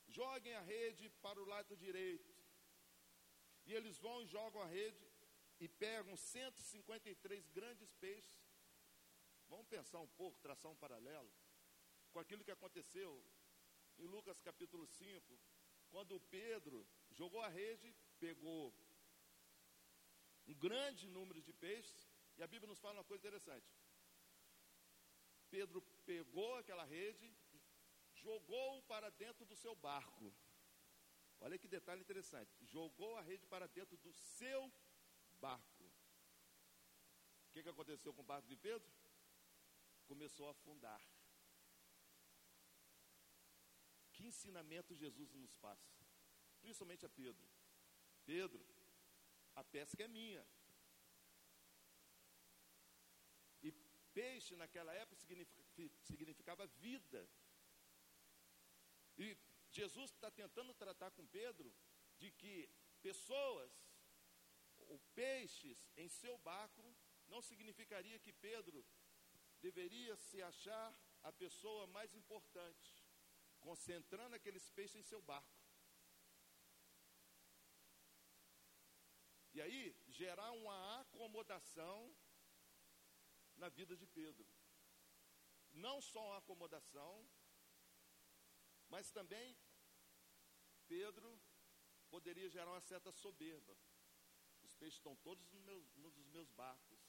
[0.09, 2.35] joguem a rede para o lado direito.
[3.67, 5.07] E eles vão e jogam a rede
[5.59, 8.41] e pegam 153 grandes peixes.
[9.47, 11.31] Vamos pensar um pouco, traçar um paralelo
[12.13, 13.23] com aquilo que aconteceu
[13.99, 15.39] em Lucas capítulo 5,
[15.91, 18.75] quando Pedro jogou a rede, pegou
[20.47, 22.10] um grande número de peixes,
[22.41, 23.71] e a Bíblia nos fala uma coisa interessante.
[25.51, 27.29] Pedro pegou aquela rede,
[28.15, 30.33] jogou para dentro do seu barco.
[31.39, 32.65] Olha que detalhe interessante.
[32.65, 34.73] Jogou a rede para dentro do seu
[35.39, 35.85] barco.
[37.49, 38.91] O que, que aconteceu com o barco de Pedro?
[40.07, 41.03] Começou a afundar.
[44.15, 45.93] Que ensinamento Jesus nos passa?
[46.63, 47.47] Principalmente a Pedro.
[48.25, 48.65] Pedro,
[49.55, 50.47] a pesca é minha.
[53.63, 53.73] E
[54.19, 55.25] peixe naquela época
[56.03, 57.29] significava vida.
[59.17, 59.37] E
[59.71, 61.73] Jesus está tentando tratar com Pedro
[62.19, 62.69] de que
[63.01, 63.71] pessoas
[64.89, 66.85] ou peixes em seu barco
[67.29, 68.85] não significaria que Pedro
[69.61, 73.05] deveria se achar a pessoa mais importante,
[73.61, 75.61] concentrando aqueles peixes em seu barco.
[79.53, 82.15] E aí gerar uma acomodação
[83.63, 84.49] na vida de Pedro.
[85.87, 87.13] Não só uma acomodação,
[88.93, 89.57] Mas também
[90.89, 91.29] Pedro
[92.15, 93.75] poderia gerar uma certa soberba.
[94.65, 97.01] Os peixes estão todos nos meus, nos meus barcos.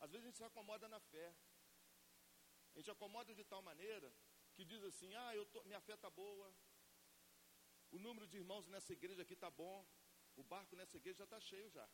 [0.00, 1.28] Às vezes a gente se acomoda na fé.
[2.74, 4.12] A gente acomoda de tal maneira
[4.54, 6.52] que diz assim: ah, eu tô, minha fé está boa,
[7.92, 9.86] o número de irmãos nessa igreja aqui está bom,
[10.36, 11.88] o barco nessa igreja já está cheio já.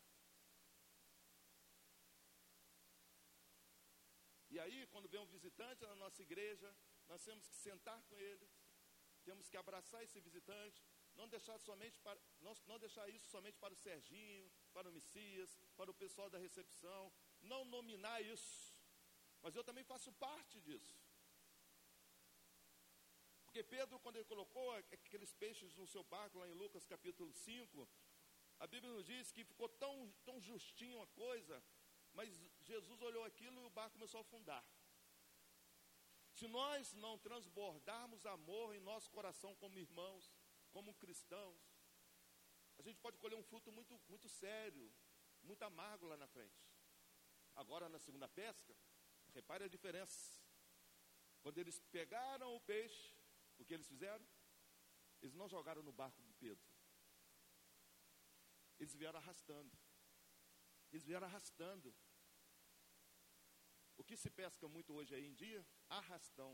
[4.54, 6.68] E aí, quando vem um visitante na nossa igreja,
[7.08, 8.52] nós temos que sentar com eles,
[9.24, 10.80] temos que abraçar esse visitante,
[11.16, 15.58] não deixar, somente para, não, não deixar isso somente para o Serginho, para o Messias,
[15.76, 18.72] para o pessoal da recepção, não nominar isso.
[19.42, 20.96] Mas eu também faço parte disso.
[23.46, 27.88] Porque Pedro, quando ele colocou aqueles peixes no seu barco, lá em Lucas capítulo 5,
[28.60, 31.60] a Bíblia nos diz que ficou tão, tão justinho a coisa,
[32.14, 32.28] mas
[32.62, 34.64] Jesus olhou aquilo e o barco começou a afundar.
[36.32, 40.32] Se nós não transbordarmos amor em nosso coração como irmãos,
[40.72, 41.62] como cristãos,
[42.78, 44.92] a gente pode colher um fruto muito, muito sério,
[45.42, 46.60] muito amargo lá na frente.
[47.54, 48.74] Agora, na segunda pesca,
[49.32, 50.40] repare a diferença.
[51.40, 53.14] Quando eles pegaram o peixe,
[53.58, 54.26] o que eles fizeram?
[55.22, 56.66] Eles não jogaram no barco de Pedro.
[58.78, 59.78] Eles vieram arrastando.
[60.90, 61.94] Eles vieram arrastando.
[64.04, 65.66] O que se pesca muito hoje aí em dia?
[65.88, 66.52] Arrastão.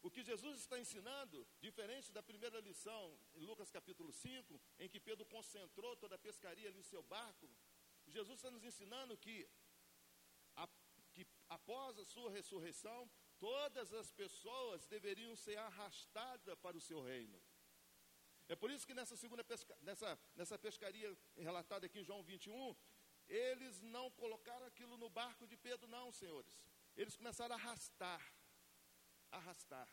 [0.00, 5.00] O que Jesus está ensinando, diferente da primeira lição, em Lucas capítulo 5, em que
[5.00, 7.50] Pedro concentrou toda a pescaria ali em seu barco,
[8.06, 9.50] Jesus está nos ensinando que,
[10.54, 10.68] a,
[11.12, 17.42] que após a sua ressurreição, todas as pessoas deveriam ser arrastadas para o seu reino.
[18.48, 22.76] É por isso que nessa segunda pesca, nessa, nessa pescaria relatada aqui em João 21,
[23.28, 26.58] eles não colocaram aquilo no barco de Pedro, não, senhores.
[26.96, 28.22] Eles começaram a arrastar.
[29.30, 29.88] Arrastar.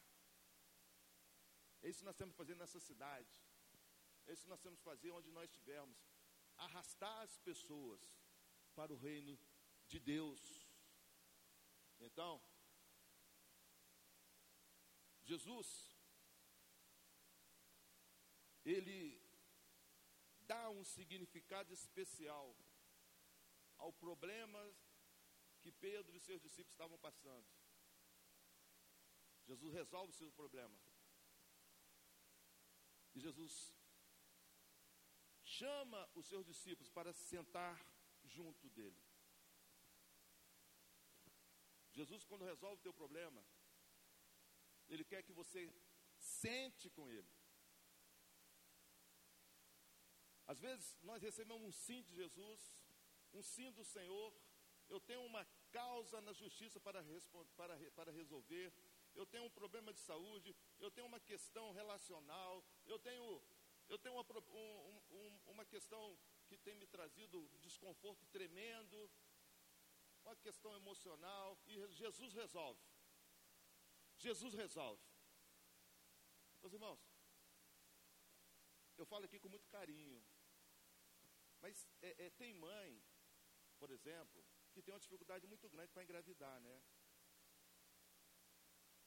[1.82, 3.34] É isso que nós temos que fazer nessa cidade.
[4.26, 5.98] É isso que nós temos que fazer onde nós estivermos.
[6.58, 8.02] Arrastar as pessoas
[8.76, 9.38] para o reino
[9.88, 10.42] de Deus.
[12.00, 12.42] Então,
[15.24, 15.98] Jesus,
[18.64, 19.22] ele
[20.42, 22.56] dá um significado especial
[23.84, 24.62] ao problema
[25.62, 27.48] que Pedro e seus discípulos estavam passando.
[29.50, 30.78] Jesus resolve o seu problema.
[33.16, 33.54] E Jesus
[35.44, 37.76] chama os seus discípulos para se sentar
[38.24, 39.02] junto dele.
[41.92, 43.46] Jesus, quando resolve o teu problema,
[44.88, 45.62] ele quer que você
[46.18, 47.32] sente com ele.
[50.48, 52.62] Às vezes nós recebemos um sim de Jesus,
[53.34, 54.34] um sim do Senhor,
[54.90, 57.04] eu tenho uma causa na justiça para,
[57.56, 58.72] para, para resolver,
[59.16, 63.42] eu tenho um problema de saúde, eu tenho uma questão relacional, eu tenho,
[63.88, 66.18] eu tenho uma, um, um, uma questão
[66.48, 69.10] que tem me trazido desconforto tremendo,
[70.24, 72.82] uma questão emocional, e Jesus resolve.
[74.18, 75.02] Jesus resolve.
[76.62, 77.00] Meus irmãos,
[78.98, 80.24] eu falo aqui com muito carinho,
[81.62, 83.04] mas é, é, tem mãe
[83.84, 86.82] por exemplo, que tem uma dificuldade muito grande para engravidar, né?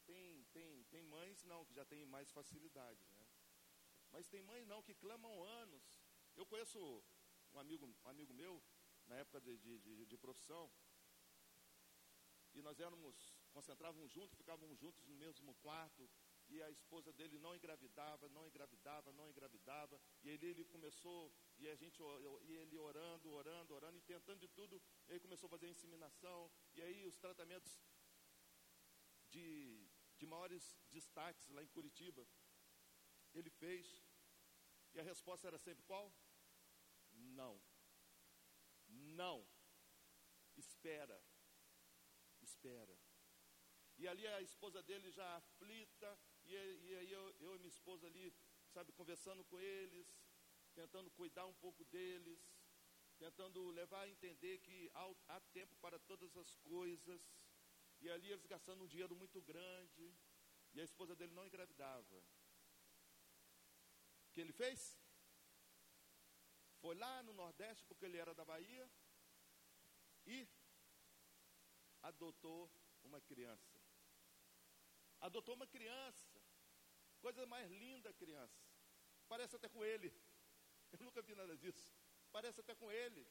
[0.04, 3.26] Tem, tem, tem mães não, que já têm mais facilidade, né?
[4.12, 5.82] Mas tem mães não, que clamam anos.
[6.36, 6.78] Eu conheço
[7.54, 8.62] um amigo, um amigo meu,
[9.06, 10.70] na época de, de, de, de profissão,
[12.52, 16.10] e nós éramos, concentrávamos juntos, ficávamos juntos no mesmo quarto,
[16.48, 21.68] e a esposa dele não engravidava, não engravidava, não engravidava, e ele, ele começou, e
[21.68, 22.00] a gente,
[22.42, 26.82] e ele orando, orando, orando, e tentando de tudo, ele começou a fazer inseminação, e
[26.82, 27.80] aí os tratamentos
[29.28, 32.26] de, de maiores destaques lá em Curitiba,
[33.34, 34.04] ele fez,
[34.94, 36.12] e a resposta era sempre qual?
[37.12, 37.60] Não.
[38.88, 39.46] Não.
[40.56, 41.22] Espera.
[42.40, 42.96] Espera.
[43.98, 46.54] E ali a esposa dele já aflita, e,
[46.88, 48.32] e aí eu, eu e minha esposa ali,
[48.72, 50.06] sabe, conversando com eles,
[50.74, 52.38] tentando cuidar um pouco deles,
[53.18, 57.20] tentando levar a entender que há, há tempo para todas as coisas.
[58.00, 60.14] E ali eles gastando um dinheiro muito grande,
[60.74, 62.18] e a esposa dele não engravidava.
[64.26, 64.98] O que ele fez?
[66.80, 68.90] Foi lá no Nordeste, porque ele era da Bahia,
[70.26, 70.46] e
[72.02, 72.70] adotou
[73.02, 73.80] uma criança.
[75.20, 76.35] Adotou uma criança.
[77.26, 78.60] Coisa mais linda, criança.
[79.32, 80.08] Parece até com ele.
[80.92, 81.86] Eu nunca vi nada disso.
[82.30, 83.22] Parece até com ele.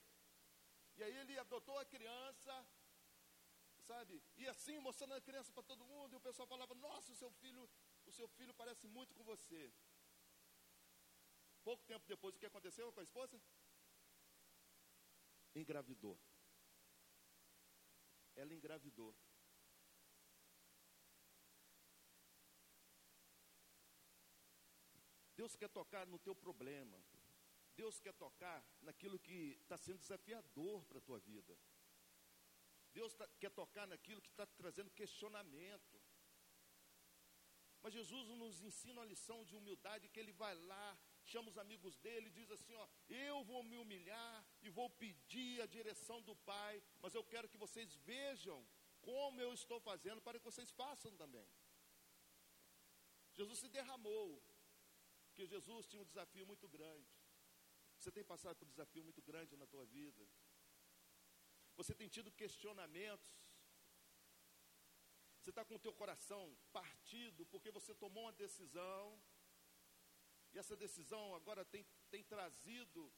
[0.97, 2.53] E aí ele adotou a criança,
[3.89, 4.21] sabe?
[4.35, 6.11] E assim, mostrando a criança para todo mundo.
[6.13, 7.63] E o pessoal falava: Nossa, o seu filho
[8.05, 9.61] o seu filho parece muito com você.
[11.63, 13.41] Pouco tempo depois, o que aconteceu com a esposa?
[15.55, 16.19] Engravidou.
[18.35, 19.15] Ela engravidou.
[25.35, 26.97] Deus quer tocar no teu problema.
[27.75, 31.57] Deus quer tocar naquilo que está sendo desafiador para a tua vida.
[32.93, 36.01] Deus tá, quer tocar naquilo que está trazendo questionamento.
[37.81, 41.97] Mas Jesus nos ensina uma lição de humildade que ele vai lá, chama os amigos
[41.97, 46.81] dele diz assim: ó, eu vou me humilhar e vou pedir a direção do Pai,
[47.01, 48.65] mas eu quero que vocês vejam
[49.01, 51.47] como eu estou fazendo para que vocês façam também.
[53.33, 54.41] Jesus se derramou,
[55.35, 57.13] porque Jesus tinha um desafio muito grande.
[57.97, 60.25] Você tem passado por um desafio muito grande na tua vida.
[61.75, 63.33] Você tem tido questionamentos.
[65.37, 69.21] Você está com o teu coração partido porque você tomou uma decisão.
[70.53, 73.11] E essa decisão agora tem, tem trazido,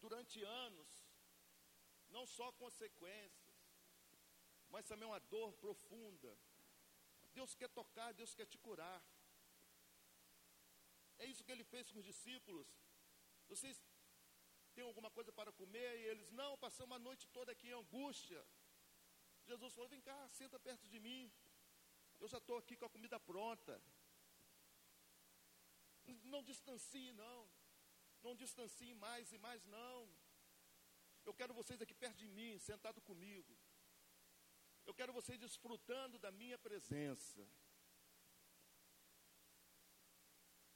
[0.00, 0.88] durante anos,
[2.08, 3.54] não só consequências,
[4.70, 6.34] mas também uma dor profunda.
[7.34, 9.04] Deus quer tocar, Deus quer te curar.
[11.18, 12.68] É isso que ele fez com os discípulos.
[13.48, 13.80] Vocês
[14.74, 15.98] têm alguma coisa para comer?
[16.00, 18.44] E eles, não, passamos a noite toda aqui em angústia.
[19.46, 21.32] Jesus falou: vem cá, senta perto de mim.
[22.18, 23.80] Eu já estou aqui com a comida pronta.
[26.24, 27.48] Não distancie, não.
[28.22, 30.08] Não distancie mais e mais, não.
[31.24, 33.56] Eu quero vocês aqui perto de mim, sentado comigo.
[34.84, 37.44] Eu quero vocês desfrutando da minha presença.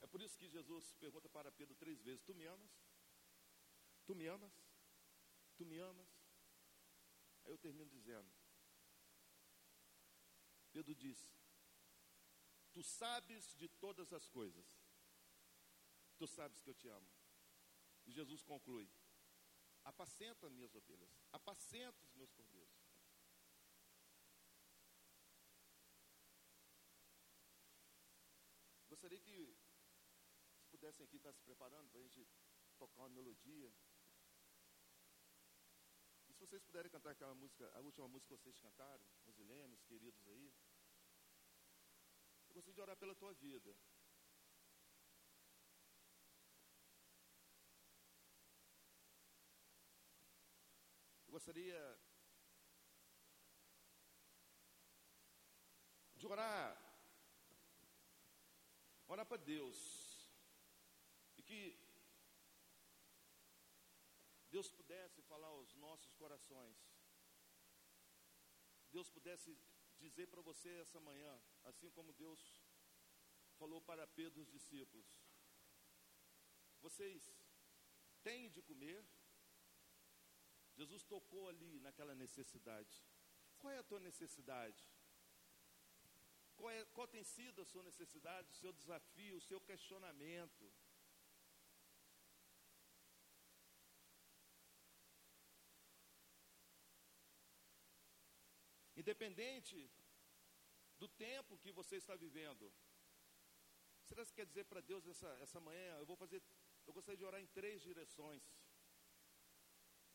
[0.11, 2.71] por isso que Jesus pergunta para Pedro três vezes: Tu me amas?
[4.05, 4.53] Tu me amas?
[5.55, 6.09] Tu me amas?
[7.45, 8.29] Aí eu termino dizendo:
[10.73, 11.17] Pedro diz:
[12.73, 14.67] Tu sabes de todas as coisas,
[16.17, 17.09] tu sabes que eu te amo.
[18.05, 18.91] E Jesus conclui:
[19.85, 22.81] Apacenta as minhas ovelhas, apacenta os meus cordeiros.
[28.89, 29.57] Gostaria que
[30.81, 32.27] pudessem aqui estar se preparando para a gente
[32.75, 33.71] tocar uma melodia.
[36.27, 40.27] E se vocês puderem cantar aquela música, a última música que vocês cantaram, Rosilemes, queridos
[40.27, 40.51] aí.
[42.47, 43.77] Eu gostaria de orar pela tua vida.
[51.27, 51.99] Eu gostaria
[56.15, 56.75] de orar,
[59.07, 60.00] orar para Deus
[61.51, 61.63] que
[64.55, 66.77] Deus pudesse falar aos nossos corações,
[68.95, 69.49] Deus pudesse
[70.05, 71.33] dizer para você essa manhã,
[71.63, 72.41] assim como Deus
[73.59, 75.09] falou para Pedro os discípulos:
[76.85, 77.21] vocês
[78.23, 78.99] têm de comer?
[80.79, 82.93] Jesus tocou ali naquela necessidade.
[83.59, 84.81] Qual é a tua necessidade?
[86.55, 90.71] Qual, é, qual tem sido a sua necessidade, o seu desafio, o seu questionamento?
[99.01, 99.77] Independente
[101.01, 102.65] do tempo que você está vivendo.
[104.07, 105.93] Será que quer dizer para Deus essa, essa manhã?
[105.97, 106.39] Eu vou fazer,
[106.85, 108.43] eu gostaria de orar em três direções.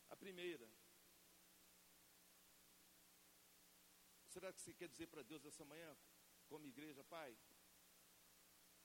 [0.08, 0.68] A primeira,
[4.28, 5.90] será que você quer dizer para Deus essa manhã,
[6.46, 7.36] como igreja, Pai?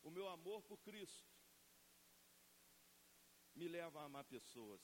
[0.02, 1.30] O meu amor por Cristo
[3.54, 4.82] me leva a amar pessoas.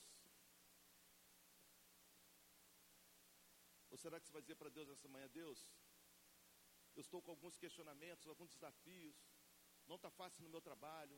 [3.97, 5.59] Ou será que você vai dizer para Deus essa manhã, Deus,
[6.95, 9.15] eu estou com alguns questionamentos, alguns desafios,
[9.87, 11.17] não está fácil no meu trabalho,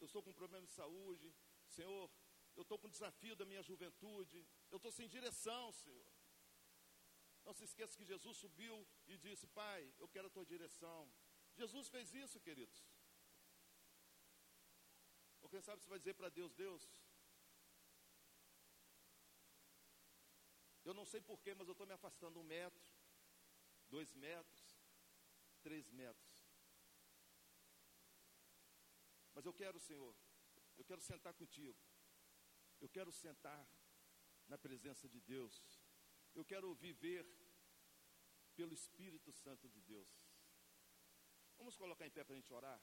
[0.00, 1.34] eu estou com um problema de saúde,
[1.76, 2.10] Senhor,
[2.56, 6.06] eu estou com um desafio da minha juventude, eu estou sem direção, Senhor.
[7.42, 11.10] Não se esqueça que Jesus subiu e disse, Pai, eu quero a tua direção.
[11.54, 12.84] Jesus fez isso, queridos.
[15.40, 16.86] Ou quem sabe você vai dizer para Deus, Deus,
[20.84, 22.82] Eu não sei porquê, mas eu estou me afastando um metro,
[23.88, 24.62] dois metros,
[25.62, 26.34] três metros.
[29.34, 30.14] Mas eu quero, Senhor,
[30.76, 31.78] eu quero sentar contigo.
[32.80, 33.66] Eu quero sentar
[34.46, 35.54] na presença de Deus.
[36.34, 37.24] Eu quero viver
[38.54, 40.10] pelo Espírito Santo de Deus.
[41.56, 42.80] Vamos colocar em pé para a gente orar?